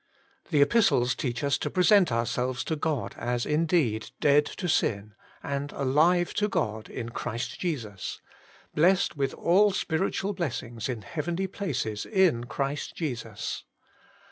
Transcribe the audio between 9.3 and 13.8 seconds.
all spiritual blessings in heavenly places in Christ Jesus.'